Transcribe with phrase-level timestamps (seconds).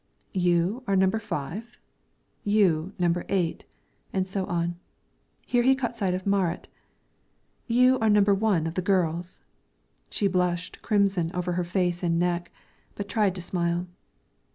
[0.33, 1.77] "You are number five;
[2.43, 3.65] you number eight,"
[4.11, 4.79] and so on.
[5.45, 6.67] Here he caught sight of Marit.
[7.67, 9.41] "You are number one of the girls,"
[10.09, 12.51] she blushed crimson over face and neck,
[12.95, 13.85] but tried to smile.